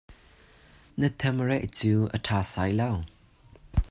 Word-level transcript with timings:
Na 1.01 1.07
thakbare 1.19 1.57
cu 1.77 1.93
a 2.15 2.17
tha 2.25 2.37
sasai 2.43 2.71
lo. 2.79 2.89